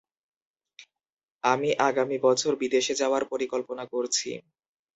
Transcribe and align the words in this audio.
আমি 1.43 1.69
আগামী 1.89 2.17
বছর 2.25 2.51
বিদেশে 2.61 2.93
যাওয়ার 3.01 3.23
পরিকল্পনা 3.31 3.83
করছি। 3.93 4.29